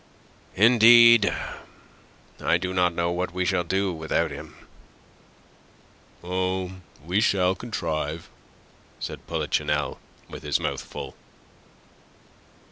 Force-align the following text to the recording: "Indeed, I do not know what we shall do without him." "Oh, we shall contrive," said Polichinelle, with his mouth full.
"Indeed, 0.55 1.31
I 2.43 2.57
do 2.57 2.73
not 2.73 2.95
know 2.95 3.11
what 3.11 3.35
we 3.35 3.45
shall 3.45 3.63
do 3.63 3.93
without 3.93 4.31
him." 4.31 4.55
"Oh, 6.23 6.71
we 7.05 7.21
shall 7.21 7.53
contrive," 7.53 8.27
said 8.99 9.27
Polichinelle, 9.27 9.99
with 10.27 10.41
his 10.41 10.59
mouth 10.59 10.81
full. 10.81 11.13